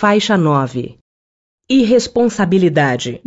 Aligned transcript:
Faixa 0.00 0.38
9 0.38 0.96
Irresponsabilidade 1.68 3.20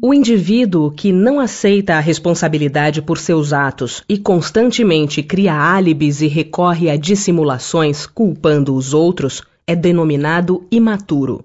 O 0.00 0.14
indivíduo 0.14 0.92
que 0.92 1.10
não 1.10 1.40
aceita 1.40 1.94
a 1.94 1.98
responsabilidade 1.98 3.02
por 3.02 3.18
seus 3.18 3.52
atos 3.52 4.04
e 4.08 4.18
constantemente 4.18 5.24
cria 5.24 5.52
álibis 5.52 6.22
e 6.22 6.28
recorre 6.28 6.88
a 6.88 6.96
dissimulações 6.96 8.06
culpando 8.06 8.72
os 8.72 8.94
outros 8.94 9.42
é 9.66 9.74
denominado 9.74 10.64
imaturo. 10.70 11.44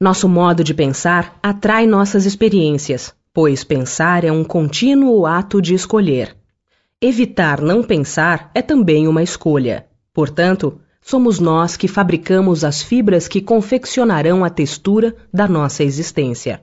Nosso 0.00 0.26
modo 0.26 0.64
de 0.64 0.72
pensar 0.72 1.38
atrai 1.42 1.86
nossas 1.86 2.24
experiências, 2.24 3.14
pois 3.34 3.62
pensar 3.62 4.24
é 4.24 4.32
um 4.32 4.42
contínuo 4.42 5.26
ato 5.26 5.60
de 5.60 5.74
escolher. 5.74 6.34
Evitar 6.98 7.60
não 7.60 7.82
pensar 7.82 8.50
é 8.54 8.62
também 8.62 9.06
uma 9.06 9.22
escolha. 9.22 9.84
Portanto, 10.14 10.80
somos 11.00 11.40
nós 11.40 11.76
que 11.76 11.88
fabricamos 11.88 12.64
as 12.64 12.82
fibras 12.82 13.26
que 13.26 13.40
confeccionarão 13.40 14.44
a 14.44 14.50
textura 14.50 15.14
da 15.32 15.48
nossa 15.48 15.82
existência. 15.82 16.62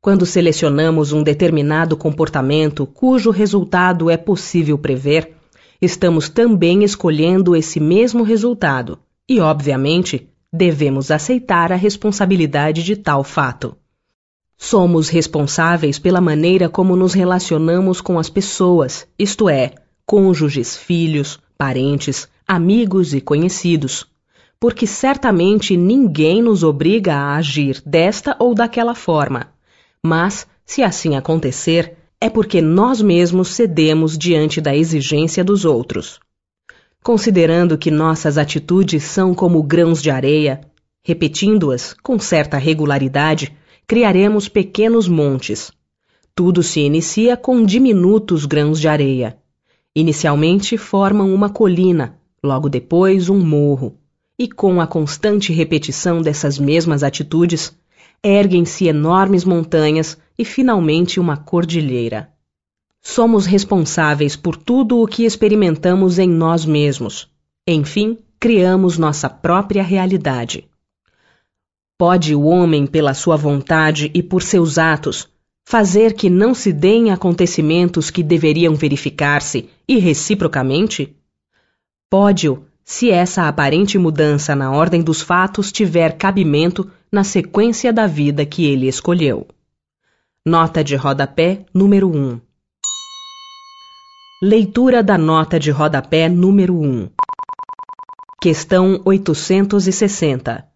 Quando 0.00 0.24
selecionamos 0.24 1.12
um 1.12 1.22
determinado 1.22 1.96
comportamento 1.96 2.86
cujo 2.86 3.30
resultado 3.30 4.08
é 4.08 4.16
possível 4.16 4.78
prever, 4.78 5.34
estamos 5.80 6.28
também 6.28 6.84
escolhendo 6.84 7.54
esse 7.54 7.78
mesmo 7.78 8.22
resultado 8.22 8.98
e, 9.28 9.40
obviamente, 9.40 10.28
devemos 10.52 11.10
aceitar 11.10 11.72
a 11.72 11.76
responsabilidade 11.76 12.82
de 12.82 12.96
tal 12.96 13.22
fato. 13.22 13.76
Somos 14.56 15.08
responsáveis 15.08 15.98
pela 15.98 16.20
maneira 16.20 16.68
como 16.68 16.96
nos 16.96 17.14
relacionamos 17.14 18.00
com 18.00 18.18
as 18.18 18.28
pessoas, 18.28 19.06
isto 19.18 19.48
é, 19.48 19.72
cônjuges, 20.04 20.76
filhos, 20.76 21.38
parentes, 21.56 22.28
amigos 22.52 23.14
e 23.14 23.20
conhecidos, 23.20 24.04
porque 24.58 24.84
certamente 24.84 25.76
ninguém 25.76 26.42
nos 26.42 26.64
obriga 26.64 27.14
a 27.14 27.36
agir 27.36 27.80
desta 27.86 28.34
ou 28.40 28.56
daquela 28.56 28.92
forma. 28.92 29.52
Mas, 30.04 30.48
se 30.66 30.82
assim 30.82 31.14
acontecer, 31.14 31.96
é 32.20 32.28
porque 32.28 32.60
nós 32.60 33.00
mesmos 33.00 33.54
cedemos 33.54 34.18
diante 34.18 34.60
da 34.60 34.74
exigência 34.74 35.44
dos 35.44 35.64
outros. 35.64 36.18
Considerando 37.04 37.78
que 37.78 37.88
nossas 37.88 38.36
atitudes 38.36 39.04
são 39.04 39.32
como 39.32 39.62
grãos 39.62 40.02
de 40.02 40.10
areia, 40.10 40.60
repetindo-as 41.04 41.94
com 42.02 42.18
certa 42.18 42.58
regularidade, 42.58 43.56
criaremos 43.86 44.48
pequenos 44.48 45.06
montes. 45.06 45.70
Tudo 46.34 46.64
se 46.64 46.80
inicia 46.80 47.36
com 47.36 47.64
diminutos 47.64 48.44
grãos 48.44 48.80
de 48.80 48.88
areia. 48.88 49.38
Inicialmente 49.94 50.76
formam 50.76 51.32
uma 51.32 51.48
colina, 51.48 52.18
logo 52.42 52.68
depois 52.68 53.28
um 53.28 53.38
morro, 53.38 53.96
e 54.38 54.48
com 54.48 54.80
a 54.80 54.86
constante 54.86 55.52
repetição 55.52 56.22
dessas 56.22 56.58
mesmas 56.58 57.02
atitudes, 57.02 57.76
erguem-se 58.22 58.86
enormes 58.86 59.44
montanhas 59.44 60.16
e 60.38 60.44
finalmente 60.44 61.20
uma 61.20 61.36
cordilheira. 61.36 62.30
Somos 63.02 63.46
responsáveis 63.46 64.36
por 64.36 64.56
tudo 64.56 65.02
o 65.02 65.06
que 65.06 65.24
experimentamos 65.24 66.18
em 66.18 66.28
nós 66.28 66.64
mesmos. 66.64 67.28
Enfim, 67.66 68.18
criamos 68.38 68.98
nossa 68.98 69.28
própria 69.28 69.82
realidade. 69.82 70.68
Pode 71.98 72.34
o 72.34 72.44
homem, 72.44 72.86
pela 72.86 73.12
sua 73.12 73.36
vontade 73.36 74.10
e 74.14 74.22
por 74.22 74.42
seus 74.42 74.78
atos, 74.78 75.28
fazer 75.66 76.14
que 76.14 76.30
não 76.30 76.54
se 76.54 76.72
deem 76.72 77.10
acontecimentos 77.10 78.10
que 78.10 78.22
deveriam 78.22 78.74
verificar-se 78.74 79.68
e 79.86 79.98
reciprocamente? 79.98 81.14
Pode-o, 82.10 82.64
se 82.84 83.08
essa 83.08 83.46
aparente 83.46 83.96
mudança 83.96 84.56
na 84.56 84.72
ordem 84.72 85.00
dos 85.00 85.22
fatos 85.22 85.70
tiver 85.70 86.18
cabimento 86.18 86.90
na 87.10 87.22
sequência 87.22 87.92
da 87.92 88.04
vida 88.08 88.44
que 88.44 88.64
ele 88.66 88.88
escolheu. 88.88 89.46
Nota 90.44 90.82
de 90.82 90.96
rodapé 90.96 91.64
número 91.72 92.08
1 92.08 92.40
Leitura 94.42 95.04
da 95.04 95.16
nota 95.16 95.60
de 95.60 95.70
rodapé 95.70 96.28
número 96.28 96.74
1. 96.80 97.10
Questão 98.42 99.00
860. 99.04 100.66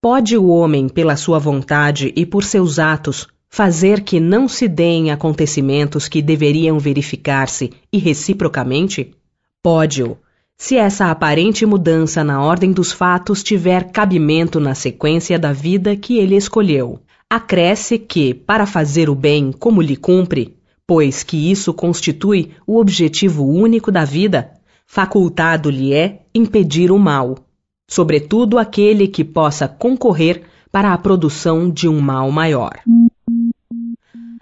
Pode 0.00 0.38
o 0.38 0.46
homem, 0.46 0.88
pela 0.88 1.16
sua 1.16 1.38
vontade 1.38 2.14
e 2.16 2.24
por 2.24 2.42
seus 2.42 2.78
atos, 2.78 3.28
fazer 3.46 4.00
que 4.00 4.18
não 4.18 4.48
se 4.48 4.68
deem 4.68 5.10
acontecimentos 5.10 6.08
que 6.08 6.22
deveriam 6.22 6.78
verificar-se 6.78 7.74
e 7.92 7.98
reciprocamente? 7.98 9.14
Pode-o, 9.62 10.16
se 10.58 10.76
essa 10.76 11.10
aparente 11.10 11.66
mudança 11.66 12.24
na 12.24 12.42
ordem 12.42 12.72
dos 12.72 12.90
fatos 12.90 13.42
tiver 13.42 13.90
cabimento 13.90 14.58
na 14.58 14.74
sequência 14.74 15.38
da 15.38 15.52
vida 15.52 15.96
que 15.96 16.18
ele 16.18 16.36
escolheu. 16.36 17.00
Acresce 17.28 17.98
que, 17.98 18.32
para 18.32 18.66
fazer 18.66 19.10
o 19.10 19.14
bem 19.14 19.52
como 19.52 19.82
lhe 19.82 19.96
cumpre, 19.96 20.56
pois 20.86 21.22
que 21.22 21.50
isso 21.50 21.74
constitui 21.74 22.52
o 22.66 22.78
objetivo 22.78 23.44
único 23.44 23.90
da 23.90 24.04
vida, 24.04 24.52
facultado-lhe 24.86 25.92
é 25.92 26.22
impedir 26.34 26.90
o 26.92 26.98
mal, 26.98 27.36
sobretudo 27.88 28.58
aquele 28.58 29.08
que 29.08 29.24
possa 29.24 29.66
concorrer 29.66 30.42
para 30.70 30.92
a 30.92 30.98
produção 30.98 31.68
de 31.68 31.88
um 31.88 32.00
mal 32.00 32.30
maior. 32.30 32.78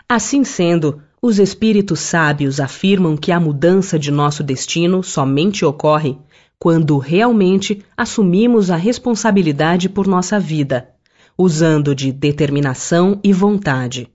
Assim 0.08 0.44
sendo, 0.44 1.00
os 1.26 1.38
espíritos 1.38 2.00
sábios 2.00 2.60
afirmam 2.60 3.16
que 3.16 3.32
a 3.32 3.40
mudança 3.40 3.98
de 3.98 4.10
nosso 4.10 4.42
destino 4.42 5.02
somente 5.02 5.64
ocorre 5.64 6.18
quando 6.58 6.98
realmente 6.98 7.82
assumimos 7.96 8.70
a 8.70 8.76
responsabilidade 8.76 9.88
por 9.88 10.06
nossa 10.06 10.38
vida, 10.38 10.90
usando 11.38 11.94
de 11.94 12.12
determinação 12.12 13.18
e 13.24 13.32
vontade. 13.32 14.06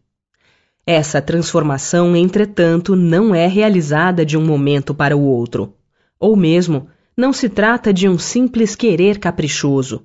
Essa 0.85 1.19
transformação, 1.19 2.15
entretanto, 2.15 2.95
não 2.95 3.33
é 3.33 3.47
realizada 3.47 4.23
de 4.23 4.37
um 4.37 4.45
momento 4.45 4.93
para 4.93 5.17
o 5.17 5.23
outro. 5.23 5.73
Ou 6.19 6.35
mesmo, 6.35 6.89
não 7.17 7.33
se 7.33 7.49
trata 7.49 7.91
de 7.91 8.07
um 8.07 8.19
simples 8.19 8.75
querer 8.75 9.17
caprichoso. 9.17 10.03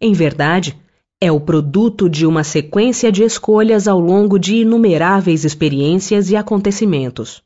Em 0.00 0.12
verdade, 0.12 0.80
é 1.24 1.32
o 1.32 1.40
produto 1.40 2.06
de 2.06 2.26
uma 2.26 2.44
sequência 2.44 3.10
de 3.10 3.22
escolhas 3.22 3.88
ao 3.88 3.98
longo 3.98 4.38
de 4.38 4.56
inumeráveis 4.56 5.42
experiências 5.42 6.28
e 6.28 6.36
acontecimentos. 6.36 7.42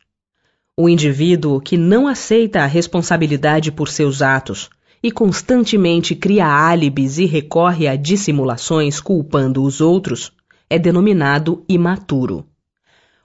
O 0.76 0.88
indivíduo 0.88 1.60
que 1.60 1.76
não 1.76 2.08
aceita 2.08 2.62
a 2.62 2.66
responsabilidade 2.66 3.70
por 3.70 3.88
seus 3.88 4.20
atos 4.20 4.68
e 5.00 5.12
constantemente 5.12 6.16
cria 6.16 6.44
álibis 6.44 7.18
e 7.18 7.24
recorre 7.24 7.86
a 7.86 7.94
dissimulações 7.94 9.00
culpando 9.00 9.62
os 9.62 9.80
outros 9.80 10.32
é 10.68 10.76
denominado 10.76 11.62
imaturo. 11.68 12.44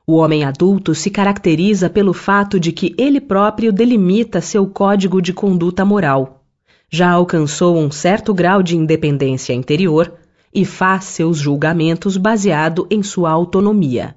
O 0.06 0.18
homem 0.18 0.44
adulto 0.44 0.94
se 0.94 1.10
caracteriza 1.10 1.90
pelo 1.90 2.14
fato 2.14 2.60
de 2.60 2.72
que 2.72 2.94
ele 2.96 3.20
próprio 3.20 3.74
delimita 3.74 4.40
seu 4.40 4.68
código 4.68 5.20
de 5.20 5.34
conduta 5.34 5.84
moral. 5.84 6.44
Já 6.92 7.10
alcançou 7.10 7.76
um 7.76 7.90
certo 7.90 8.36
grau 8.36 8.62
de 8.62 8.78
independência 8.78 9.52
interior 9.52 10.20
e 10.54 10.66
faz 10.66 11.06
seus 11.06 11.38
julgamentos 11.38 12.18
baseado 12.18 12.88
em 12.90 13.02
sua 13.02 13.32
autonomia. 13.32 14.16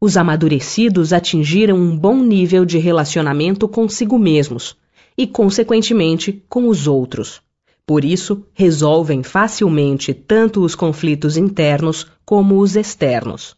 Os 0.00 0.16
amadurecidos 0.16 1.12
atingiram 1.12 1.76
um 1.76 1.96
bom 1.96 2.22
nível 2.22 2.64
de 2.64 2.78
relacionamento 2.78 3.66
consigo 3.68 4.18
mesmos 4.18 4.76
e, 5.16 5.26
consequentemente, 5.26 6.44
com 6.48 6.68
os 6.68 6.86
outros. 6.86 7.40
Por 7.86 8.04
isso, 8.04 8.46
resolvem 8.52 9.22
facilmente 9.22 10.12
tanto 10.12 10.62
os 10.62 10.74
conflitos 10.74 11.36
internos 11.36 12.06
como 12.24 12.58
os 12.58 12.76
externos. 12.76 13.56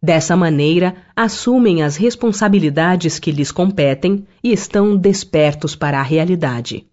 Dessa 0.00 0.36
maneira, 0.36 0.96
assumem 1.14 1.82
as 1.82 1.96
responsabilidades 1.96 3.18
que 3.18 3.32
lhes 3.32 3.50
competem 3.50 4.24
e 4.42 4.52
estão 4.52 4.96
despertos 4.96 5.74
para 5.74 5.98
a 5.98 6.02
realidade. 6.02 6.86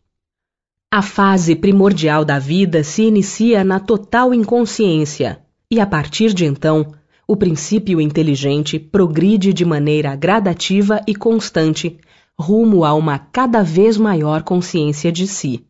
A 0.98 1.02
fase 1.02 1.58
primordial 1.58 2.24
da 2.24 2.40
vida 2.40 2.82
se 2.82 3.04
inicia 3.04 3.66
na 3.66 3.82
total 3.82 4.34
inconsciência, 4.34 5.42
e 5.70 5.82
a 5.82 5.86
partir 5.86 6.34
de 6.34 6.46
então, 6.46 6.94
o 7.28 7.36
princípio 7.36 8.00
inteligente 8.00 8.80
progride 8.80 9.52
de 9.52 9.66
maneira 9.66 10.16
gradativa 10.16 11.02
e 11.06 11.14
constante 11.14 12.00
rumo 12.40 12.86
a 12.86 12.94
uma 12.94 13.20
cada 13.20 13.62
vez 13.62 13.98
maior 13.98 14.42
consciência 14.44 15.12
de 15.12 15.28
si, 15.28 15.66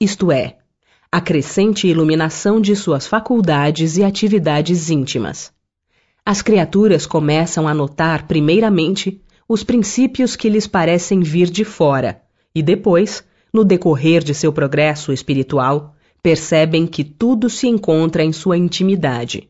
isto 0.00 0.30
é, 0.30 0.58
a 1.10 1.20
crescente 1.20 1.88
iluminação 1.88 2.60
de 2.60 2.76
suas 2.76 3.08
faculdades 3.08 3.96
e 3.96 4.04
atividades 4.04 4.88
íntimas. 4.88 5.52
As 6.24 6.42
criaturas 6.42 7.06
começam 7.06 7.66
a 7.66 7.74
notar, 7.74 8.28
primeiramente, 8.28 9.20
os 9.48 9.64
princípios 9.64 10.36
que 10.36 10.48
lhes 10.48 10.68
parecem 10.68 11.22
vir 11.22 11.50
de 11.50 11.64
fora, 11.64 12.22
e 12.54 12.62
depois, 12.62 13.28
no 13.52 13.64
decorrer 13.64 14.22
de 14.22 14.34
seu 14.34 14.52
progresso 14.52 15.12
espiritual, 15.12 15.94
percebem 16.22 16.86
que 16.86 17.02
tudo 17.02 17.48
se 17.48 17.66
encontra 17.66 18.22
em 18.22 18.32
sua 18.32 18.56
intimidade. 18.56 19.48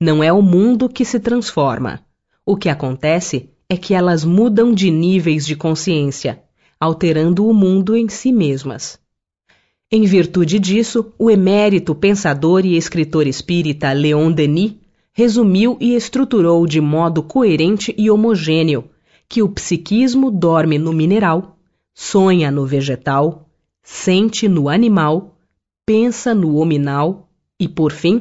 Não 0.00 0.22
é 0.22 0.32
o 0.32 0.42
mundo 0.42 0.88
que 0.88 1.04
se 1.04 1.18
transforma. 1.18 2.00
O 2.44 2.56
que 2.56 2.68
acontece 2.68 3.50
é 3.68 3.76
que 3.76 3.94
elas 3.94 4.24
mudam 4.24 4.72
de 4.72 4.90
níveis 4.90 5.46
de 5.46 5.56
consciência, 5.56 6.42
alterando 6.78 7.46
o 7.46 7.54
mundo 7.54 7.96
em 7.96 8.08
si 8.08 8.32
mesmas. 8.32 8.98
Em 9.90 10.02
virtude 10.02 10.58
disso, 10.58 11.12
o 11.18 11.30
emérito 11.30 11.94
pensador 11.94 12.66
e 12.66 12.76
escritor 12.76 13.26
espírita 13.26 13.92
Leon 13.92 14.32
Denis 14.32 14.74
resumiu 15.12 15.76
e 15.80 15.94
estruturou 15.94 16.66
de 16.66 16.80
modo 16.80 17.22
coerente 17.22 17.94
e 17.96 18.10
homogêneo 18.10 18.90
que 19.28 19.42
o 19.42 19.48
psiquismo 19.48 20.30
dorme 20.30 20.78
no 20.78 20.92
mineral, 20.92 21.53
sonha 21.94 22.50
no 22.50 22.66
vegetal, 22.66 23.48
sente 23.82 24.48
no 24.48 24.68
animal, 24.68 25.38
pensa 25.86 26.34
no 26.34 26.56
hominal 26.56 27.28
e, 27.58 27.68
por 27.68 27.92
fim, 27.92 28.20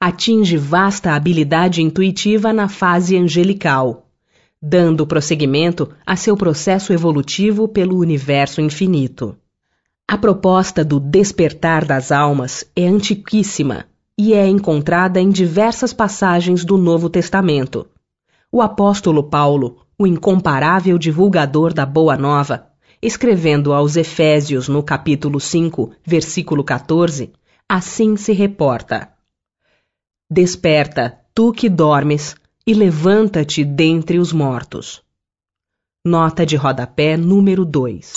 atinge 0.00 0.56
vasta 0.56 1.12
habilidade 1.12 1.82
intuitiva 1.82 2.52
na 2.52 2.68
fase 2.68 3.18
angelical, 3.18 4.06
dando 4.62 5.06
prosseguimento 5.06 5.90
a 6.06 6.16
seu 6.16 6.36
processo 6.36 6.92
evolutivo 6.92 7.68
pelo 7.68 7.98
universo 7.98 8.62
infinito. 8.62 9.36
A 10.08 10.16
proposta 10.16 10.84
do 10.84 10.98
despertar 10.98 11.84
das 11.84 12.10
almas 12.10 12.64
é 12.74 12.86
antiquíssima 12.86 13.84
e 14.18 14.32
é 14.32 14.46
encontrada 14.46 15.20
em 15.20 15.28
diversas 15.28 15.92
passagens 15.92 16.64
do 16.64 16.76
Novo 16.76 17.08
Testamento. 17.08 17.86
O 18.50 18.60
apóstolo 18.60 19.22
Paulo, 19.22 19.78
o 19.98 20.06
incomparável 20.06 20.98
divulgador 20.98 21.72
da 21.72 21.86
Boa 21.86 22.16
Nova, 22.16 22.69
escrevendo 23.02 23.72
aos 23.72 23.96
Efésios 23.96 24.68
no 24.68 24.82
capítulo 24.82 25.40
5, 25.40 25.92
versículo 26.04 26.62
14, 26.62 27.32
assim 27.68 28.16
se 28.16 28.32
reporta: 28.32 29.12
Desperta, 30.30 31.18
tu 31.34 31.52
que 31.52 31.68
dormes, 31.68 32.36
e 32.66 32.74
levanta-te 32.74 33.64
dentre 33.64 34.18
os 34.18 34.32
mortos. 34.32 35.02
Nota 36.04 36.44
de 36.44 36.56
rodapé 36.56 37.16
número 37.16 37.64
2. 37.64 38.12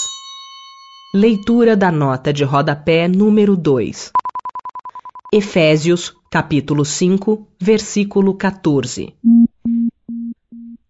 Leitura 1.15 1.75
da 1.75 1.91
nota 1.91 2.33
de 2.33 2.43
rodapé 2.43 3.07
número 3.07 3.55
2. 3.55 4.11
Efésios, 5.31 6.15
capítulo 6.29 6.85
5, 6.85 7.47
versículo 7.59 8.35
14. 8.35 9.15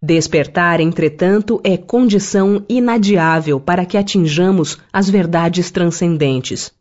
Despertar, 0.04 0.80
entretanto, 0.80 1.60
é 1.64 1.76
condição 1.76 2.64
inadiável 2.68 3.58
para 3.58 3.86
que 3.86 3.96
atinjamos 3.96 4.78
as 4.92 5.08
verdades 5.08 5.70
transcendentes 5.70 6.72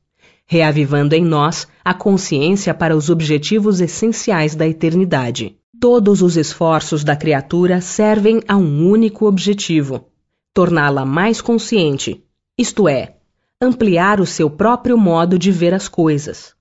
reavivando 0.45 1.15
em 1.15 1.23
nós 1.23 1.67
a 1.83 1.93
consciência 1.93 2.73
para 2.73 2.95
os 2.95 3.09
objetivos 3.09 3.79
essenciais 3.79 4.55
da 4.55 4.67
eternidade. 4.67 5.57
Todos 5.79 6.21
os 6.21 6.37
esforços 6.37 7.03
da 7.03 7.15
criatura 7.15 7.81
servem 7.81 8.41
a 8.47 8.55
um 8.55 8.87
único 8.87 9.25
objetivo: 9.25 10.05
torná-la 10.53 11.05
mais 11.05 11.41
consciente, 11.41 12.23
isto 12.57 12.87
é, 12.87 13.15
ampliar 13.61 14.19
o 14.19 14.25
seu 14.25 14.49
próprio 14.49 14.97
modo 14.97 15.37
de 15.37 15.51
ver 15.51 15.73
as 15.73 15.87
coisas. 15.87 16.53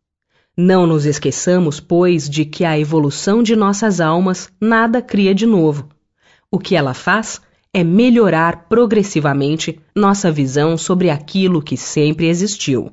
Não 0.56 0.86
nos 0.86 1.06
esqueçamos, 1.06 1.80
pois, 1.80 2.28
de 2.28 2.44
que 2.44 2.64
a 2.64 2.78
evolução 2.78 3.42
de 3.42 3.56
nossas 3.56 4.00
almas 4.00 4.50
nada 4.60 5.00
cria 5.00 5.34
de 5.34 5.46
novo. 5.46 5.88
O 6.52 6.58
que 6.58 6.76
ela 6.76 6.92
faz 6.92 7.40
é 7.72 7.82
melhorar 7.82 8.68
progressivamente 8.68 9.80
nossa 9.96 10.30
visão 10.30 10.76
sobre 10.76 11.08
aquilo 11.08 11.62
que 11.62 11.76
sempre 11.78 12.28
existiu. 12.28 12.92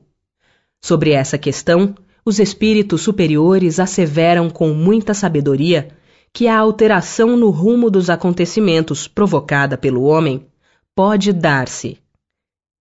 Sobre 0.81 1.11
essa 1.11 1.37
questão, 1.37 1.93
os 2.25 2.39
espíritos 2.39 3.01
superiores 3.01 3.77
asseveram 3.77 4.49
com 4.49 4.73
muita 4.73 5.13
sabedoria 5.13 5.89
que 6.31 6.47
a 6.47 6.57
alteração 6.57 7.35
no 7.35 7.49
rumo 7.49 7.89
dos 7.89 8.09
acontecimentos 8.09 9.07
provocada 9.07 9.77
pelo 9.77 10.03
homem 10.03 10.47
pode 10.95 11.33
dar-se 11.33 11.97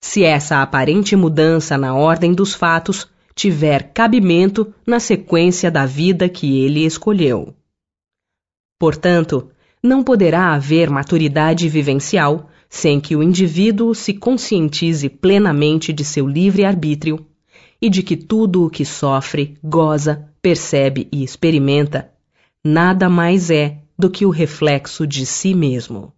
se 0.01 0.23
essa 0.23 0.63
aparente 0.63 1.17
mudança 1.17 1.77
na 1.77 1.95
ordem 1.95 2.33
dos 2.33 2.55
fatos 2.55 3.09
tiver 3.35 3.93
cabimento 3.93 4.73
na 4.87 5.01
sequência 5.01 5.71
da 5.71 5.87
vida 5.87 6.29
que 6.29 6.61
ele 6.61 6.85
escolheu. 6.85 7.55
Portanto, 8.79 9.51
não 9.83 10.03
poderá 10.03 10.55
haver 10.55 10.91
maturidade 10.91 11.69
vivencial 11.69 12.49
sem 12.69 13.01
que 13.01 13.17
o 13.17 13.23
indivíduo 13.23 13.95
se 13.95 14.13
conscientize 14.13 15.09
plenamente 15.09 15.93
de 15.93 16.05
seu 16.05 16.27
livre-arbítrio 16.27 17.25
e 17.81 17.89
de 17.89 18.03
que 18.03 18.17
tudo 18.17 18.67
o 18.67 18.71
que 18.71 18.85
sofre, 18.85 19.57
goza, 19.63 20.29
percebe 20.43 21.09
e 21.13 21.23
experimenta 21.23 22.11
nada 22.65 23.09
mais 23.09 23.51
é 23.51 23.79
do 23.99 24.11
que 24.11 24.27
o 24.27 24.31
reflexo 24.31 25.07
de 25.07 25.25
si 25.25 25.55
mesmo. 25.55 26.13